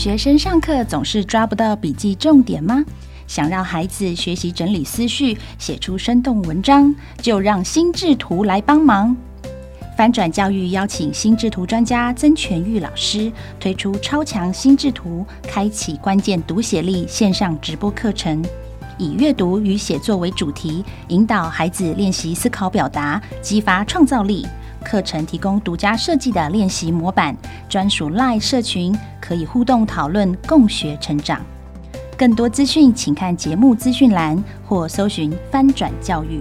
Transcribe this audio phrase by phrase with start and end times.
[0.00, 2.82] 学生上课总是抓不到笔记重点吗？
[3.26, 9.14] 想让孩子学习整理思绪，写出生动文章，就让心智图来帮忙。
[9.98, 18.42] 翻转教育邀请心智图专家曾全玉老师推出超强心智图，开启关键读写力线上直播课程，
[18.96, 24.46] 以阅读与写作为主题，引导孩子练习思考表达，激发创造力。
[24.90, 27.36] 课程提供独家设计的练习模板，
[27.68, 31.40] 专属 LINE 社群，可以互动讨论，共学成长。
[32.18, 36.40] 更多资讯，请看节目资讯栏或搜寻“翻转教育”。